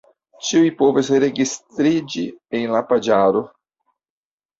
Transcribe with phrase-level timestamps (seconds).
[0.45, 2.23] Ĉiuj povas registriĝi
[2.61, 3.43] en la paĝaro.